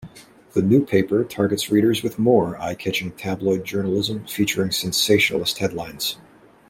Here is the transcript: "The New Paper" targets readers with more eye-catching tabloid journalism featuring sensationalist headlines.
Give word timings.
"The 0.53 0.63
New 0.63 0.83
Paper" 0.83 1.23
targets 1.23 1.69
readers 1.69 2.01
with 2.01 2.17
more 2.17 2.59
eye-catching 2.59 3.11
tabloid 3.11 3.63
journalism 3.65 4.25
featuring 4.25 4.71
sensationalist 4.71 5.59
headlines. 5.59 6.17